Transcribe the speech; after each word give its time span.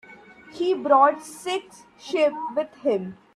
He 0.51 0.73
brought 0.73 1.21
six 1.21 1.83
sheep 1.95 2.33
with 2.55 2.73
him. 2.77 3.19